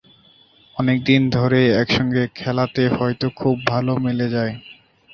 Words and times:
অনেক 0.75 0.97
দিন 1.03 1.21
ধরে 1.29 1.61
একসঙ্গে 1.81 2.23
খেলাতে 2.35 2.83
হয়তো 2.97 3.27
খুব 3.35 3.55
ভালো 3.67 3.91
মিলে 3.97 4.27
যায়। 4.29 4.53